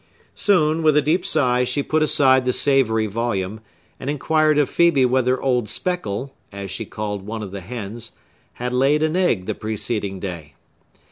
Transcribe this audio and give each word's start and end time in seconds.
Soon, 0.33 0.81
with 0.81 0.97
a 0.97 1.01
deep 1.03 1.23
sigh, 1.23 1.63
she 1.63 1.83
put 1.83 2.01
aside 2.01 2.43
the 2.43 2.53
savory 2.53 3.05
volume, 3.05 3.59
and 3.99 4.09
inquired 4.09 4.57
of 4.57 4.67
Phœbe 4.67 5.05
whether 5.05 5.39
old 5.39 5.69
Speckle, 5.69 6.33
as 6.51 6.71
she 6.71 6.85
called 6.85 7.21
one 7.27 7.43
of 7.43 7.51
the 7.51 7.61
hens, 7.61 8.11
had 8.53 8.73
laid 8.73 9.03
an 9.03 9.15
egg 9.15 9.45
the 9.45 9.53
preceding 9.53 10.19
day. 10.19 10.55